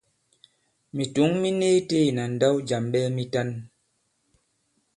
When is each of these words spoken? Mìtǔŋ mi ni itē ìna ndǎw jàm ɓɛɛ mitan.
Mìtǔŋ 0.95 1.29
mi 1.41 1.49
ni 1.59 1.67
itē 1.79 1.97
ìna 2.09 2.23
ndǎw 2.33 2.55
jàm 2.67 2.85
ɓɛɛ 2.91 3.07
mitan. 3.17 3.49